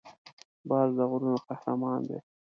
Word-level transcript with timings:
باز 0.69 0.89
د 0.97 0.99
غرونو 1.09 1.37
قهرمان 1.47 1.99
دی 2.09 2.19